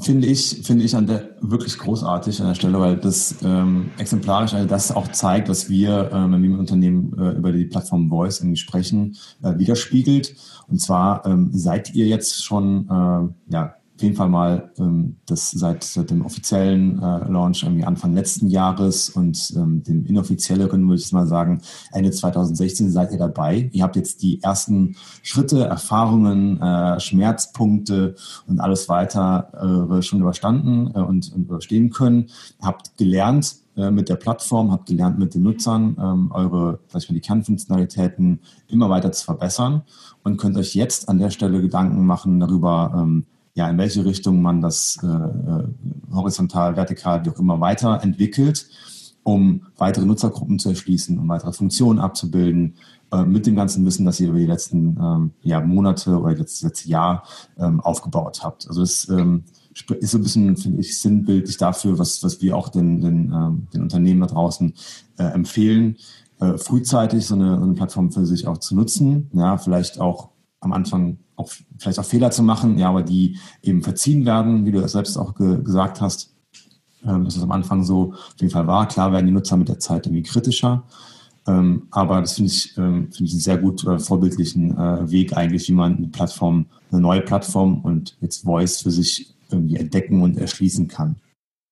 [0.00, 4.54] finde ich, finde ich an der wirklich großartig an der Stelle, weil das ähm, exemplarisch
[4.54, 8.08] also das auch zeigt, was wir, ähm, wenn wir im Unternehmen äh, über die Plattform
[8.08, 10.34] Voice irgendwie sprechen, äh, widerspiegelt.
[10.68, 15.50] Und zwar ähm, seid ihr jetzt schon äh, ja auf jeden Fall mal ähm, das
[15.50, 21.00] seit, seit dem offiziellen äh, Launch irgendwie Anfang letzten Jahres und ähm, dem inoffizielleren, würde
[21.00, 23.70] ich mal sagen, Ende 2016 seid ihr dabei.
[23.72, 30.90] Ihr habt jetzt die ersten Schritte, Erfahrungen, äh, Schmerzpunkte und alles weiter äh, schon überstanden
[30.94, 32.26] äh, und, und überstehen können.
[32.60, 37.08] Habt gelernt, äh, mit der Plattform, habt gelernt mit den Nutzern ähm, eure, sag ich
[37.08, 39.82] mal, die Kernfunktionalitäten immer weiter zu verbessern
[40.22, 43.24] und könnt euch jetzt an der Stelle Gedanken machen darüber, ähm,
[43.56, 45.64] ja, in welche Richtung man das äh, äh,
[46.12, 48.68] horizontal, vertikal, wie auch immer weiterentwickelt,
[49.22, 52.74] um weitere Nutzergruppen zu erschließen, um weitere Funktionen abzubilden,
[53.12, 56.60] äh, mit dem ganzen Wissen, das ihr über die letzten ähm, ja, Monate oder das
[56.60, 57.24] letzte Jahr
[57.58, 58.68] ähm, aufgebaut habt.
[58.68, 62.68] Also es ähm, ist so ein bisschen, finde ich, sinnbildlich dafür, was, was wir auch
[62.68, 64.74] den, den, ähm, den Unternehmen da draußen
[65.16, 65.96] äh, empfehlen,
[66.40, 69.30] äh, frühzeitig so eine, so eine Plattform für sich auch zu nutzen.
[69.32, 70.28] Ja, vielleicht auch
[70.60, 74.72] am Anfang auch vielleicht auch Fehler zu machen, ja, aber die eben verziehen werden, wie
[74.72, 76.34] du das selbst auch ge gesagt hast,
[77.06, 78.88] ähm, dass es am Anfang so auf jeden Fall war.
[78.88, 80.84] Klar werden die Nutzer mit der Zeit irgendwie kritischer,
[81.46, 85.36] ähm, aber das finde ich, ähm, finde ich einen sehr gut äh, vorbildlichen äh, Weg
[85.36, 90.22] eigentlich, wie man eine Plattform, eine neue Plattform und jetzt Voice für sich irgendwie entdecken
[90.22, 91.16] und erschließen kann.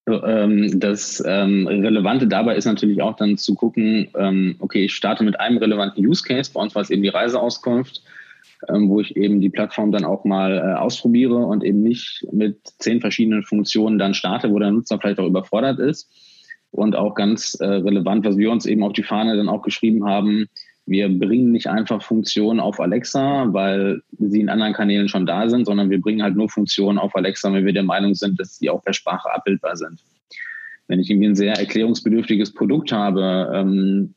[0.06, 5.24] Ähm, das ähm, Relevante dabei ist natürlich auch dann zu gucken, ähm, okay, ich starte
[5.24, 8.02] mit einem relevanten Use Case, bei uns war es eben die Reiseauskunft
[8.68, 12.58] ähm, wo ich eben die Plattform dann auch mal äh, ausprobiere und eben nicht mit
[12.78, 16.10] zehn verschiedenen Funktionen dann starte, wo der Nutzer vielleicht auch überfordert ist.
[16.70, 20.04] Und auch ganz äh, relevant, was wir uns eben auf die Fahne dann auch geschrieben
[20.06, 20.48] haben,
[20.86, 25.64] wir bringen nicht einfach Funktionen auf Alexa, weil sie in anderen Kanälen schon da sind,
[25.64, 28.68] sondern wir bringen halt nur Funktionen auf Alexa, wenn wir der Meinung sind, dass sie
[28.68, 30.00] auch per Sprache abbildbar sind.
[30.86, 34.14] Wenn ich irgendwie ein sehr erklärungsbedürftiges Produkt habe, ähm,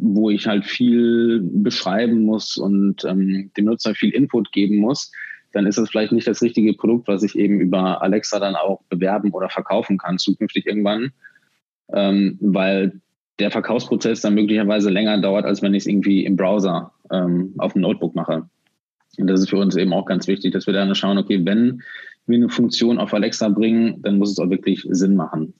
[0.00, 5.10] wo ich halt viel beschreiben muss und ähm, dem Nutzer viel Input geben muss,
[5.52, 8.82] dann ist das vielleicht nicht das richtige Produkt, was ich eben über Alexa dann auch
[8.88, 11.12] bewerben oder verkaufen kann, zukünftig irgendwann,
[11.92, 13.00] ähm, weil
[13.38, 17.72] der Verkaufsprozess dann möglicherweise länger dauert, als wenn ich es irgendwie im Browser ähm, auf
[17.72, 18.48] dem Notebook mache.
[19.16, 21.82] Und das ist für uns eben auch ganz wichtig, dass wir dann schauen, okay, wenn
[22.26, 25.54] wir eine Funktion auf Alexa bringen, dann muss es auch wirklich Sinn machen.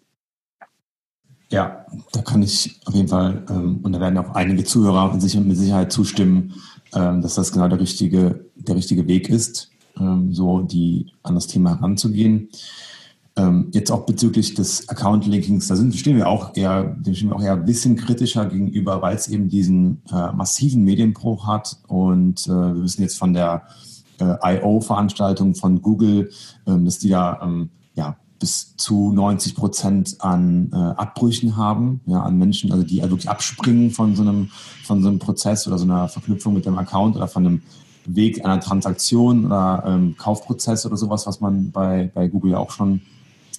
[1.50, 5.22] Ja, da kann ich auf jeden Fall, ähm, und da werden auch einige Zuhörer mit
[5.22, 6.54] Sicherheit zustimmen,
[6.94, 11.46] ähm, dass das genau der richtige, der richtige Weg ist, ähm, so die an das
[11.46, 12.50] Thema heranzugehen.
[13.36, 17.42] Ähm, jetzt auch bezüglich des Account-Linkings, da sind, stehen wir auch eher, stehen wir auch
[17.42, 21.78] eher ein bisschen kritischer gegenüber, weil es eben diesen äh, massiven Medienbruch hat.
[21.86, 23.62] Und äh, wir wissen jetzt von der
[24.20, 26.30] äh, I.O.-Veranstaltung von Google,
[26.66, 32.22] ähm, dass die da ähm, ja, bis zu 90 Prozent an äh, Abbrüchen haben, ja,
[32.22, 34.50] an Menschen, also die wirklich abspringen von so einem,
[34.84, 37.62] von so einem Prozess oder so einer Verknüpfung mit dem Account oder von einem
[38.06, 43.02] Weg einer Transaktion oder ähm, Kaufprozess oder sowas, was man bei, bei Google auch schon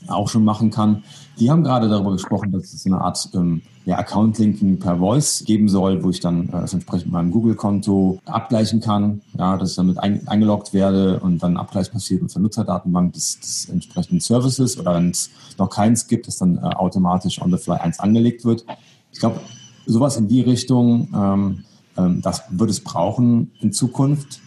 [0.07, 1.03] auch schon machen kann.
[1.39, 5.69] Die haben gerade darüber gesprochen, dass es eine Art ähm, ja, Account-Linking per Voice geben
[5.69, 9.97] soll, wo ich dann äh, entsprechend mit meinem Google-Konto abgleichen kann, ja, dass ich damit
[9.99, 14.95] ein, eingeloggt werde und dann Abgleich passiert mit der Nutzerdatenbank des, des entsprechenden Services oder
[14.95, 18.65] wenn es noch keins gibt, dass dann äh, automatisch on the fly eins angelegt wird.
[19.12, 19.39] Ich glaube,
[19.85, 21.63] sowas in die Richtung, ähm,
[21.97, 24.41] ähm, das wird es brauchen in Zukunft.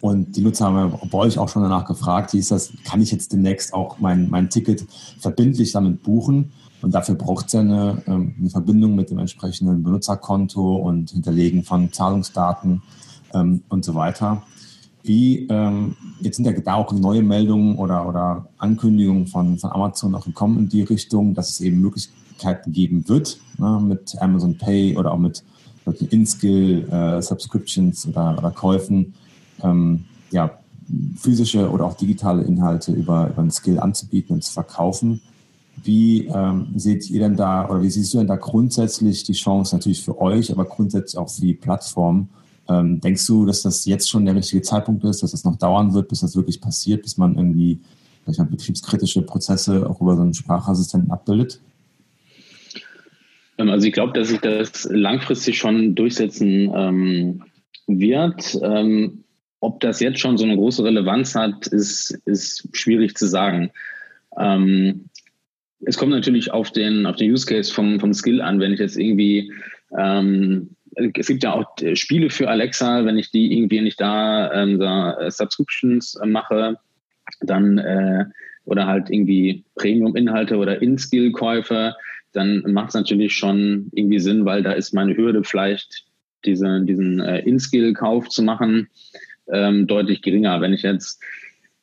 [0.00, 3.12] Und die Nutzer haben bei euch auch schon danach gefragt, wie ist das, kann ich
[3.12, 4.86] jetzt demnächst auch mein, mein Ticket
[5.18, 6.52] verbindlich damit buchen?
[6.82, 11.62] Und dafür braucht es ja eine, ähm, eine Verbindung mit dem entsprechenden Benutzerkonto und Hinterlegen
[11.64, 12.82] von Zahlungsdaten
[13.34, 14.42] ähm, und so weiter.
[15.02, 20.14] Wie, ähm, jetzt sind ja da auch neue Meldungen oder, oder Ankündigungen von, von Amazon
[20.14, 24.96] auch gekommen in die Richtung, dass es eben Möglichkeiten geben wird, ne, mit Amazon Pay
[24.96, 25.42] oder auch mit,
[25.86, 29.14] mit InSkill, äh, Subscriptions oder, oder Käufen,
[29.62, 30.58] ähm, ja,
[31.16, 35.20] physische oder auch digitale Inhalte über, über einen Skill anzubieten und zu verkaufen.
[35.82, 39.74] Wie ähm, seht ihr denn da oder wie siehst du denn da grundsätzlich die Chance
[39.74, 42.28] natürlich für euch, aber grundsätzlich auch für die Plattform?
[42.68, 45.94] Ähm, denkst du, dass das jetzt schon der richtige Zeitpunkt ist, dass das noch dauern
[45.94, 47.80] wird, bis das wirklich passiert, bis man irgendwie
[48.24, 51.60] vielleicht betriebskritische Prozesse auch über so einen Sprachassistenten abbildet?
[53.58, 57.42] Ähm, also ich glaube, dass sich das langfristig schon durchsetzen ähm,
[57.86, 58.58] wird.
[58.62, 59.24] Ähm,
[59.60, 63.70] ob das jetzt schon so eine große Relevanz hat, ist, ist schwierig zu sagen.
[64.38, 65.10] Ähm,
[65.80, 68.60] es kommt natürlich auf den, auf den Use Case vom, vom Skill an.
[68.60, 69.52] Wenn ich jetzt irgendwie,
[69.96, 70.70] ähm,
[71.14, 75.30] es gibt ja auch Spiele für Alexa, wenn ich die irgendwie nicht da, ähm, da
[75.30, 76.76] Subscriptions mache,
[77.40, 78.24] dann äh,
[78.64, 81.94] oder halt irgendwie Premium-Inhalte oder In-Skill-Käufe,
[82.32, 86.04] dann macht es natürlich schon irgendwie Sinn, weil da ist meine Hürde vielleicht,
[86.44, 88.88] diese, diesen äh, In-Skill-Kauf zu machen
[89.52, 90.60] ähm, deutlich geringer.
[90.60, 91.22] Wenn ich jetzt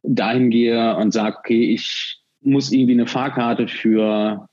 [0.04, 4.48] dahin gehe und sage, okay, ich muss irgendwie eine Fahrkarte für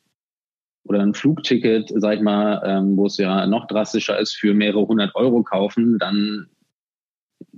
[0.84, 4.86] oder ein Flugticket, sag ich mal, ähm, wo es ja noch drastischer ist, für mehrere
[4.86, 6.48] hundert Euro kaufen, dann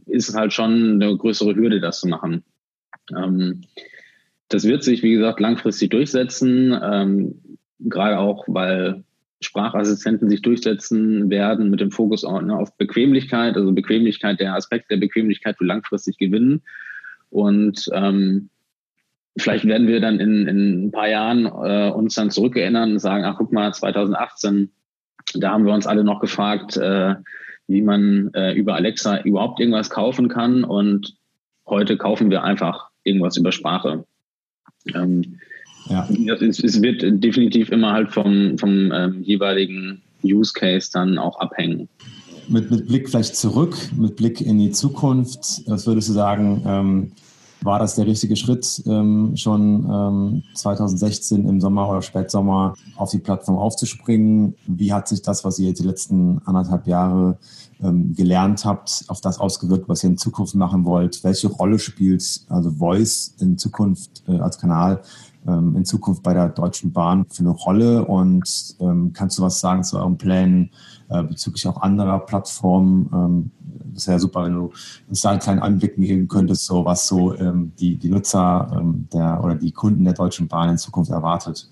[0.07, 2.45] ist es halt schon eine größere Hürde, das zu machen.
[3.16, 3.62] Ähm,
[4.49, 9.03] das wird sich, wie gesagt, langfristig durchsetzen, ähm, gerade auch, weil
[9.40, 14.96] Sprachassistenten sich durchsetzen werden mit dem Fokus ne, auf Bequemlichkeit, also Bequemlichkeit, der Aspekt der
[14.96, 16.62] Bequemlichkeit für langfristig gewinnen.
[17.29, 18.49] Und ähm,
[19.37, 23.25] vielleicht werden wir dann in, in ein paar Jahren äh, uns dann zurückerinnern und sagen,
[23.25, 24.70] ach guck mal, 2018,
[25.35, 27.16] da haben wir uns alle noch gefragt, äh,
[27.66, 30.64] wie man äh, über Alexa überhaupt irgendwas kaufen kann.
[30.64, 31.16] Und
[31.66, 34.05] heute kaufen wir einfach irgendwas über Sprache.
[34.94, 35.40] Ähm,
[35.88, 36.09] ja.
[36.40, 41.88] Es, es, wird definitiv immer halt vom, vom ähm, jeweiligen Use Case dann auch abhängen.
[42.49, 47.12] Mit, mit Blick vielleicht zurück, mit Blick in die Zukunft, was würdest du sagen, ähm,
[47.62, 53.18] war das der richtige Schritt, ähm, schon ähm, 2016 im Sommer oder Spätsommer auf die
[53.18, 54.55] Plattform aufzuspringen?
[54.66, 57.38] Wie hat sich das, was ihr jetzt die letzten anderthalb Jahre
[57.83, 61.25] ähm, gelernt habt, auf das ausgewirkt, was ihr in Zukunft machen wollt?
[61.25, 66.48] Welche Rolle spielt also Voice in Zukunft äh, als Kanal ähm, in Zukunft bei der
[66.48, 68.04] Deutschen Bahn für eine Rolle?
[68.04, 70.70] Und ähm, kannst du was sagen zu euren Plänen
[71.09, 73.11] äh, bezüglich auch anderer Plattformen?
[73.12, 73.50] Ähm,
[73.94, 74.72] das wäre super, wenn du
[75.09, 79.09] uns da einen kleinen Einblick geben könntest, so was so ähm, die, die Nutzer ähm,
[79.12, 81.68] der oder die Kunden der Deutschen Bahn in Zukunft erwartet.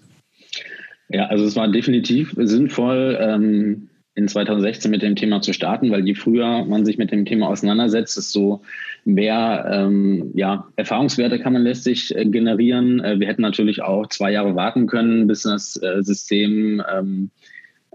[1.09, 6.07] Ja, also es war definitiv sinnvoll, ähm, in 2016 mit dem Thema zu starten, weil
[6.07, 8.63] je früher man sich mit dem Thema auseinandersetzt, desto
[9.05, 13.03] mehr ähm, ja, Erfahrungswerte kann man letztlich äh, generieren.
[13.05, 17.31] Äh, wir hätten natürlich auch zwei Jahre warten können, bis das äh, System ähm,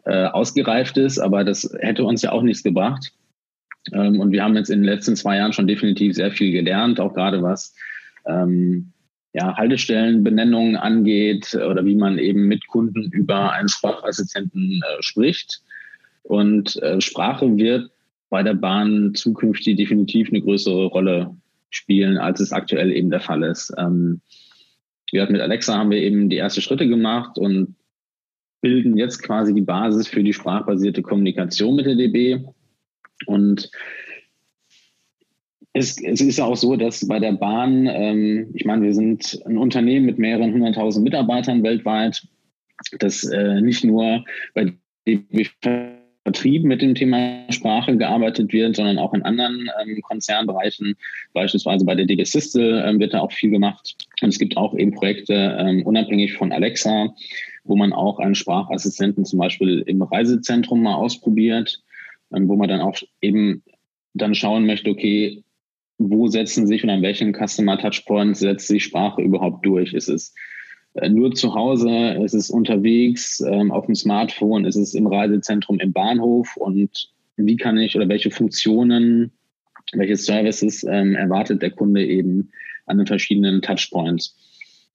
[0.06, 3.12] äh, ausgereift ist, aber das hätte uns ja auch nichts gebracht.
[3.92, 7.00] Ähm, und wir haben jetzt in den letzten zwei Jahren schon definitiv sehr viel gelernt,
[7.00, 7.76] auch gerade was
[8.26, 8.92] ähm,
[9.34, 15.62] ja, Haltestellenbenennungen angeht oder wie man eben mit Kunden über einen Sprachassistenten äh, spricht.
[16.24, 17.92] Und äh, Sprache wird
[18.30, 21.36] bei der Bahn zukünftig definitiv eine größere Rolle
[21.70, 23.74] spielen, als es aktuell eben der Fall ist.
[23.78, 24.22] Ähm,
[25.12, 27.76] wir mit Alexa haben wir eben die ersten Schritte gemacht und
[28.62, 32.44] bilden jetzt quasi die Basis für die sprachbasierte Kommunikation mit der DB.
[33.26, 33.72] Und
[35.74, 39.42] es, es ist ja auch so, dass bei der Bahn, ähm, ich meine, wir sind
[39.46, 42.28] ein Unternehmen mit mehreren hunderttausend Mitarbeitern weltweit,
[43.00, 44.74] das äh, nicht nur bei
[45.08, 45.46] DB
[46.24, 50.96] Vertrieb mit dem Thema Sprache gearbeitet wird, sondern auch in anderen ähm, Konzernbereichen,
[51.34, 53.96] beispielsweise bei der Systel ähm, wird da auch viel gemacht.
[54.22, 57.14] Und es gibt auch eben Projekte ähm, unabhängig von Alexa,
[57.64, 61.82] wo man auch einen Sprachassistenten zum Beispiel im Reisezentrum mal ausprobiert,
[62.34, 63.64] ähm, wo man dann auch eben
[64.14, 65.44] dann schauen möchte, okay,
[65.98, 69.94] wo setzen sich und an welchen Customer Touchpoints setzt sich Sprache überhaupt durch?
[69.94, 70.34] Ist es
[71.10, 75.94] nur zu Hause, ist es unterwegs, ähm, auf dem Smartphone, ist es im Reisezentrum im
[75.94, 79.32] Bahnhof und wie kann ich oder welche Funktionen,
[79.94, 82.52] welche Services ähm, erwartet der Kunde eben
[82.86, 84.36] an den verschiedenen Touchpoints?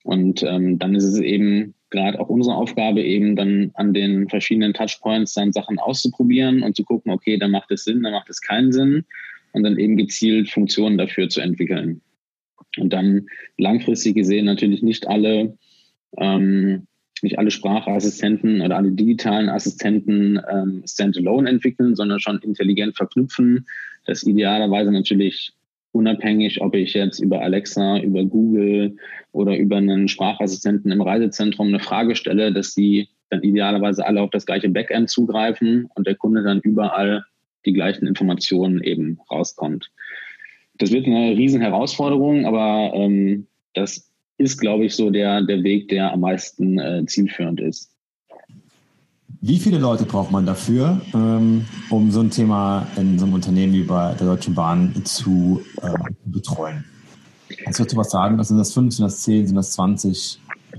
[0.03, 4.75] Und ähm, dann ist es eben gerade auch unsere Aufgabe, eben dann an den verschiedenen
[4.75, 8.41] Touchpoints dann Sachen auszuprobieren und zu gucken, okay, da macht es Sinn, da macht es
[8.41, 9.05] keinen Sinn
[9.53, 12.03] und dann eben gezielt Funktionen dafür zu entwickeln.
[12.77, 15.57] Und dann langfristig gesehen natürlich nicht alle,
[16.19, 16.87] ähm,
[17.23, 23.67] nicht alle Sprachassistenten oder alle digitalen Assistenten ähm, standalone entwickeln, sondern schon intelligent verknüpfen.
[24.05, 25.53] Das idealerweise natürlich
[25.93, 28.97] unabhängig, ob ich jetzt über Alexa, über Google
[29.33, 34.31] oder über einen Sprachassistenten im Reisezentrum eine Frage stelle, dass die dann idealerweise alle auf
[34.31, 37.25] das gleiche Backend zugreifen und der Kunde dann überall
[37.65, 39.91] die gleichen Informationen eben rauskommt.
[40.77, 45.89] Das wird eine riesen Herausforderung, aber ähm, das ist, glaube ich, so der, der Weg,
[45.89, 47.91] der am meisten äh, zielführend ist.
[49.41, 53.75] Wie viele Leute braucht man dafür, ähm, um so ein Thema in so einem Unternehmen
[53.75, 55.89] wie bei der Deutschen Bahn zu äh,
[56.25, 56.85] betreuen?
[57.63, 58.43] Kannst du dazu was sagen?
[58.43, 60.41] Sind das fünf, sind das zehn, sind das 20?
[60.73, 60.79] Äh,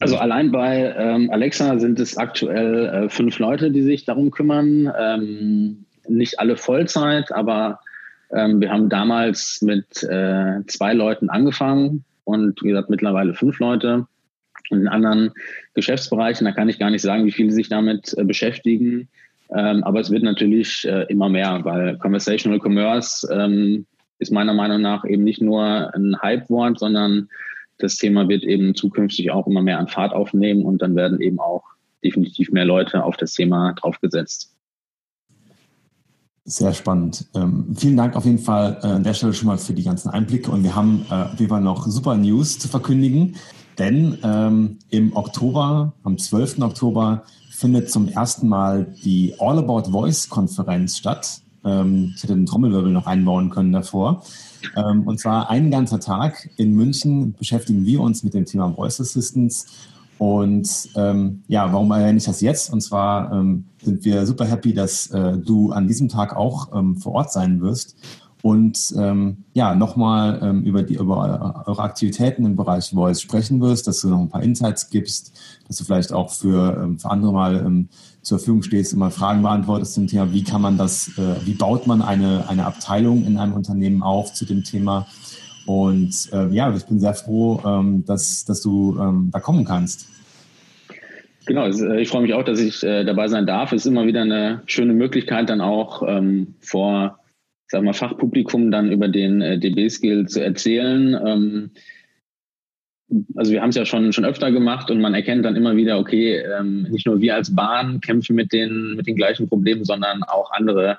[0.00, 4.92] also allein bei ähm, Alexa sind es aktuell äh, fünf Leute, die sich darum kümmern.
[4.98, 7.80] Ähm, nicht alle Vollzeit, aber
[8.32, 14.06] wir haben damals mit äh, zwei Leuten angefangen und wie gesagt mittlerweile fünf Leute.
[14.70, 15.32] Und in anderen
[15.74, 19.08] Geschäftsbereichen, da kann ich gar nicht sagen, wie viele sich damit äh, beschäftigen.
[19.54, 23.86] Ähm, aber es wird natürlich äh, immer mehr, weil Conversational Commerce ähm,
[24.18, 27.28] ist meiner Meinung nach eben nicht nur ein Hype-Wort, sondern
[27.78, 31.40] das Thema wird eben zukünftig auch immer mehr an Fahrt aufnehmen und dann werden eben
[31.40, 31.64] auch
[32.04, 34.54] definitiv mehr Leute auf das Thema draufgesetzt.
[36.44, 37.26] Sehr spannend.
[37.34, 40.08] Ähm, vielen Dank auf jeden Fall äh, an der Stelle schon mal für die ganzen
[40.08, 43.36] Einblicke und wir haben äh, auf jeden Fall noch super News zu verkündigen.
[43.78, 46.60] Denn ähm, im Oktober, am 12.
[46.60, 51.42] Oktober, findet zum ersten Mal die All About Voice Konferenz statt.
[51.64, 54.22] Ähm, ich hätte den Trommelwirbel noch einbauen können davor.
[54.76, 59.00] Ähm, und zwar ein ganzer Tag in München beschäftigen wir uns mit dem Thema Voice
[59.00, 59.66] Assistance.
[60.20, 62.70] Und ähm, ja, warum erwähne ich das jetzt?
[62.70, 66.98] Und zwar ähm, sind wir super happy, dass äh, du an diesem Tag auch ähm,
[66.98, 67.96] vor Ort sein wirst
[68.42, 73.86] und ähm, ja, nochmal ähm, über, die, über eure Aktivitäten im Bereich Voice sprechen wirst,
[73.86, 77.32] dass du noch ein paar Insights gibst, dass du vielleicht auch für, ähm, für andere
[77.32, 77.88] mal ähm,
[78.22, 81.54] zur Verfügung stehst und mal Fragen beantwortest zum Thema, wie kann man das, äh, wie
[81.54, 85.06] baut man eine, eine Abteilung in einem Unternehmen auf zu dem Thema.
[85.70, 90.08] Und äh, ja, ich bin sehr froh, ähm, dass, dass du ähm, da kommen kannst.
[91.46, 93.72] Genau, äh, ich freue mich auch, dass ich äh, dabei sein darf.
[93.72, 97.20] Es ist immer wieder eine schöne Möglichkeit, dann auch ähm, vor
[97.68, 101.16] sag mal, Fachpublikum dann über den äh, DB-Skill zu erzählen.
[101.24, 101.70] Ähm,
[103.36, 106.00] also wir haben es ja schon, schon öfter gemacht und man erkennt dann immer wieder,
[106.00, 110.24] okay, ähm, nicht nur wir als Bahn kämpfen mit den, mit den gleichen Problemen, sondern
[110.24, 110.98] auch andere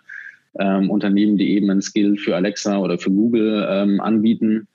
[0.59, 4.67] ähm, Unternehmen, die eben ein Skill für Alexa oder für Google ähm, anbieten.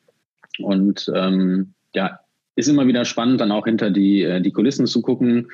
[0.58, 2.20] Und ähm, ja,
[2.54, 5.48] ist immer wieder spannend, dann auch hinter die, äh, die Kulissen zu gucken.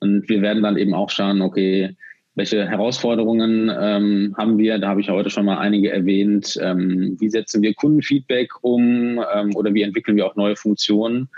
[0.00, 1.96] Und wir werden dann eben auch schauen, okay,
[2.34, 4.78] welche Herausforderungen ähm, haben wir?
[4.78, 6.56] Da habe ich ja heute schon mal einige erwähnt.
[6.62, 11.28] Ähm, wie setzen wir Kundenfeedback um ähm, oder wie entwickeln wir auch neue Funktionen?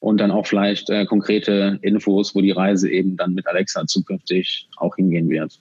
[0.00, 4.68] Und dann auch vielleicht äh, konkrete Infos, wo die Reise eben dann mit Alexa zukünftig
[4.76, 5.60] auch hingehen wird.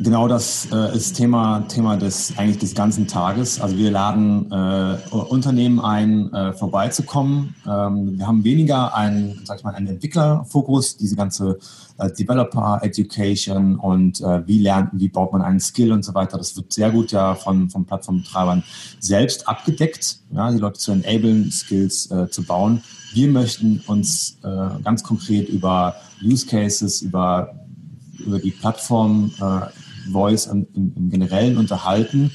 [0.00, 3.60] Genau das äh, ist Thema, Thema des, eigentlich des ganzen Tages.
[3.60, 7.54] Also wir laden äh, Unternehmen ein, äh, vorbeizukommen.
[7.66, 11.58] Ähm, wir haben weniger einen, sag ich mal, einen Entwicklerfokus, diese ganze
[11.98, 16.38] äh, Developer Education und äh, wie lernt, wie baut man einen Skill und so weiter.
[16.38, 18.64] Das wird sehr gut ja von, von Plattformbetreibern
[19.00, 22.82] selbst abgedeckt, ja, die Leute zu enablen, Skills äh, zu bauen.
[23.12, 24.38] Wir möchten uns
[24.82, 27.54] ganz konkret über Use Cases, über
[28.18, 32.30] über die Plattform äh, Voice im, im, Generellen unterhalten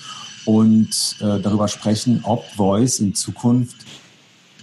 [0.45, 3.85] und äh, darüber sprechen, ob Voice in Zukunft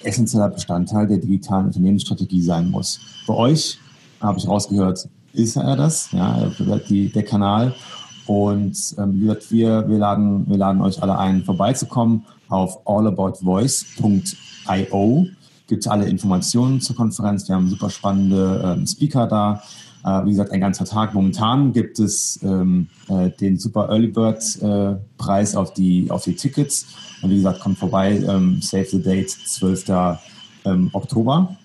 [0.02, 2.98] essentieller Bestandteil der digitalen Unternehmensstrategie sein muss.
[3.26, 3.78] Bei euch,
[4.20, 6.50] habe ich rausgehört, ist er das, ja,
[6.88, 7.74] die, der Kanal.
[8.26, 15.26] Und ähm, wir, wir, laden, wir laden euch alle ein, vorbeizukommen auf allaboutvoice.io.
[15.68, 17.46] Gibt alle Informationen zur Konferenz.
[17.48, 19.62] Wir haben super spannende ähm, Speaker da.
[20.06, 21.14] Äh, wie gesagt, ein ganzer Tag.
[21.14, 26.36] Momentan gibt es ähm, äh, den Super Early Bird äh, Preis auf die, auf die
[26.36, 26.86] Tickets.
[27.22, 29.84] Und wie gesagt, kommt vorbei, ähm, save the date, 12.
[30.64, 31.56] Ähm, Oktober.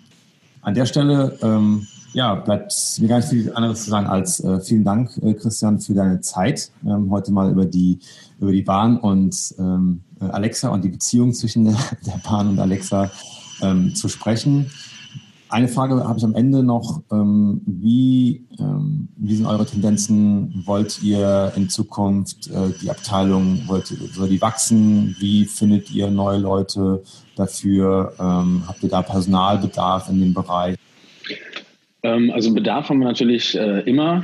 [0.61, 4.59] An der Stelle ähm, ja, bleibt mir gar nicht viel anderes zu sagen als äh,
[4.59, 7.99] vielen Dank, äh, Christian, für deine Zeit, ähm, heute mal über die,
[8.39, 13.11] über die Bahn und ähm, Alexa und die Beziehung zwischen der, der Bahn und Alexa
[13.93, 14.71] zu sprechen.
[15.51, 17.03] Eine Frage habe ich am Ende noch.
[17.11, 20.63] Ähm, wie, ähm, wie sind eure Tendenzen?
[20.65, 25.13] Wollt ihr in Zukunft äh, die Abteilung, wollt, soll die wachsen?
[25.19, 27.03] Wie findet ihr neue Leute
[27.35, 28.13] dafür?
[28.17, 30.77] Ähm, habt ihr da Personalbedarf in dem Bereich?
[32.03, 34.23] also Bedarf haben wir natürlich äh, immer.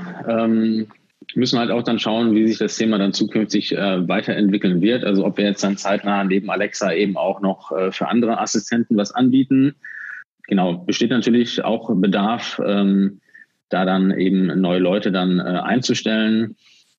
[1.35, 5.03] müssen halt auch dann schauen, wie sich das Thema dann zukünftig äh, weiterentwickeln wird.
[5.03, 9.11] Also ob wir jetzt dann zeitnah neben Alexa eben auch noch für andere Assistenten was
[9.11, 9.75] anbieten
[10.47, 13.21] genau, besteht natürlich auch Bedarf, ähm,
[13.69, 16.55] da dann eben neue Leute dann äh, einzustellen.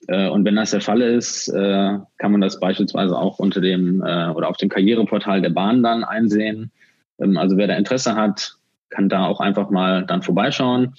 [0.07, 4.03] Äh, und wenn das der Fall ist, äh, kann man das beispielsweise auch unter dem
[4.03, 6.71] äh, oder auf dem Karriereportal der Bahn dann einsehen.
[7.19, 8.55] Ähm, also wer da Interesse hat,
[8.91, 10.95] kann da auch einfach mal dann vorbeischauen.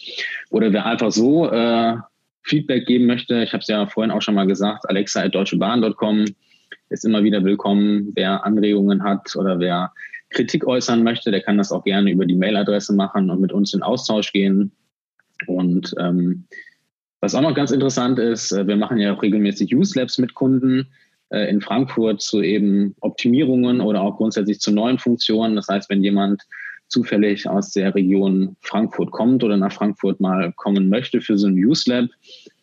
[0.49, 1.97] Oder wer einfach so äh,
[2.43, 6.25] Feedback geben möchte, ich habe es ja vorhin auch schon mal gesagt, alexa.deutschebahn.com
[6.89, 8.11] ist immer wieder willkommen.
[8.15, 9.91] Wer Anregungen hat oder wer
[10.29, 13.73] Kritik äußern möchte, der kann das auch gerne über die Mailadresse machen und mit uns
[13.73, 14.71] in Austausch gehen.
[15.47, 16.45] Und ähm,
[17.21, 20.33] was auch noch ganz interessant ist, äh, wir machen ja auch regelmäßig Use Labs mit
[20.33, 20.87] Kunden
[21.29, 25.55] äh, in Frankfurt zu eben Optimierungen oder auch grundsätzlich zu neuen Funktionen.
[25.55, 26.43] Das heißt, wenn jemand
[26.87, 31.53] zufällig aus der Region Frankfurt kommt oder nach Frankfurt mal kommen möchte für so ein
[31.53, 32.09] Use Lab,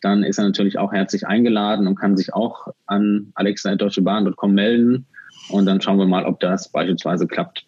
[0.01, 5.05] dann ist er natürlich auch herzlich eingeladen und kann sich auch an alexa.deutschebahn.com melden
[5.49, 7.65] und dann schauen wir mal, ob das beispielsweise klappt.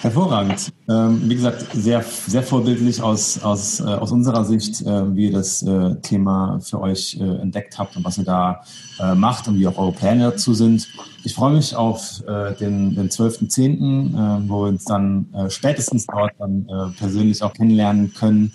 [0.00, 0.72] Hervorragend.
[0.88, 5.32] Ähm, wie gesagt, sehr, sehr vorbildlich aus, aus, äh, aus unserer Sicht, äh, wie ihr
[5.32, 8.62] das äh, Thema für euch äh, entdeckt habt und was ihr da
[9.00, 10.88] äh, macht und wie auch eure Pläne dazu sind.
[11.24, 16.94] Ich freue mich auf äh, den, den 12.10., wo wir uns dann spätestens dort dann
[16.96, 18.52] persönlich auch kennenlernen können.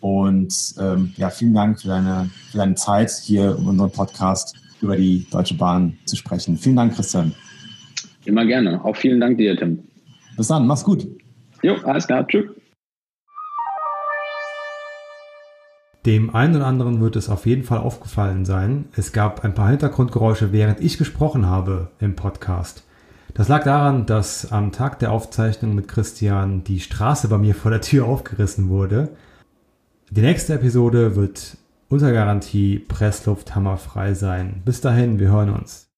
[0.00, 4.54] Und ähm, ja, vielen Dank für deine, für deine Zeit hier in unserem Podcast
[4.84, 6.56] über die Deutsche Bahn zu sprechen.
[6.56, 7.34] Vielen Dank, Christian.
[8.24, 8.84] Immer gerne.
[8.84, 9.80] Auch vielen Dank dir, Tim.
[10.36, 11.06] Bis dann, mach's gut.
[11.62, 12.26] Jo, alles klar.
[12.26, 12.44] Tschüss.
[16.06, 19.70] Dem einen oder anderen wird es auf jeden Fall aufgefallen sein, es gab ein paar
[19.70, 22.84] Hintergrundgeräusche, während ich gesprochen habe im Podcast.
[23.32, 27.70] Das lag daran, dass am Tag der Aufzeichnung mit Christian die Straße bei mir vor
[27.70, 29.16] der Tür aufgerissen wurde.
[30.10, 31.56] Die nächste Episode wird
[31.88, 34.62] unter Garantie Pressluft hammerfrei sein.
[34.64, 35.83] Bis dahin, wir hören uns.